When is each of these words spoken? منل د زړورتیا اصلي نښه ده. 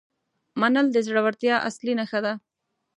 منل 0.61 0.87
د 0.91 0.97
زړورتیا 1.07 1.55
اصلي 1.69 1.93
نښه 1.99 2.19
ده. 2.25 2.33